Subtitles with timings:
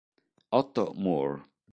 [0.51, 1.45] Otto Moore